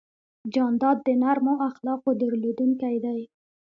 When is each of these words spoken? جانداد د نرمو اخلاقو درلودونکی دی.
جانداد 0.53 0.97
د 1.07 1.09
نرمو 1.21 1.53
اخلاقو 1.69 2.09
درلودونکی 2.21 2.95
دی. 3.05 3.19